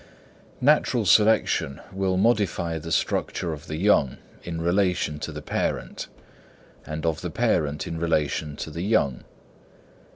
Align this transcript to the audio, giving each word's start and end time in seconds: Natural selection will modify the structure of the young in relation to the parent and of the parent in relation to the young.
Natural 0.61 1.05
selection 1.05 1.79
will 1.93 2.17
modify 2.17 2.79
the 2.79 2.91
structure 2.91 3.53
of 3.53 3.67
the 3.67 3.77
young 3.77 4.17
in 4.41 4.59
relation 4.59 5.19
to 5.19 5.31
the 5.31 5.43
parent 5.43 6.07
and 6.87 7.05
of 7.05 7.21
the 7.21 7.29
parent 7.29 7.85
in 7.85 7.99
relation 7.99 8.55
to 8.55 8.71
the 8.71 8.81
young. 8.81 9.23